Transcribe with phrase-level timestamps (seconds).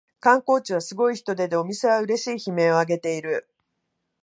[0.19, 3.47] 観光地はすごい人出でお店はうれしい悲鳴をあげている